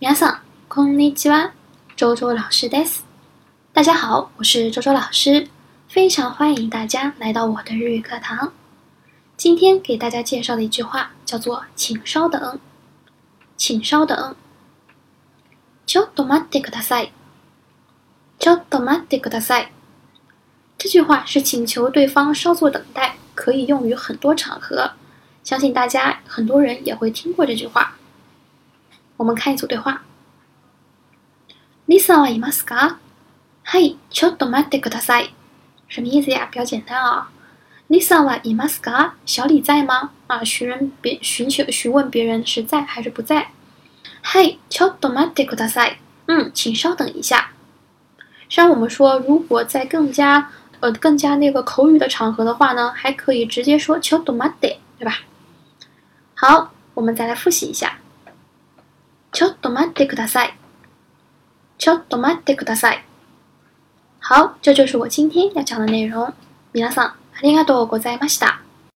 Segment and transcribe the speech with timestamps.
[0.00, 1.52] 皆さん、こんにちは。
[1.96, 3.04] 周周老师です。
[3.72, 5.48] 大家好，我是周周老师，
[5.88, 8.52] 非常欢迎大家来到我的日语课堂。
[9.36, 12.58] 今天给大家介绍的一句话叫做“请稍等”，
[13.56, 14.36] 请稍等。
[15.86, 17.12] ちょっと待ってください。
[18.38, 19.68] ちょっと待ってください。
[20.78, 24.92] 这句话是请求对方稍作等待，可以用于很多场合。
[25.42, 27.96] 相信大家很多人也会听过这句话。
[29.20, 30.02] 我们看一组对话。
[31.86, 32.96] Lisa はいますか？
[33.64, 35.34] はい、ちょっと待ってください。
[35.88, 36.48] 什么意思呀？
[36.50, 37.30] 比较简单啊。
[37.88, 39.12] Lisa はいますか？
[39.24, 40.10] 小李在吗？
[40.26, 43.52] 啊，询人别寻求询问别人是在还是不在。
[44.22, 45.98] はい、ちょっと待ってください。
[46.26, 47.52] 嗯，请稍等一下。
[48.48, 55.20] 实际上，我们说，如果在更加呃更加那个口语的场合的话呢，还可以直接说ちょっと待って，对吧？
[56.34, 57.98] 好，我们再来复习一下。
[59.31, 60.57] ちょっと待ってください。
[61.77, 63.03] ちょっと待ってください。
[64.19, 66.33] 好，这就是我今天要讲的内容。
[66.73, 68.61] 皆さん、ありがとうございました。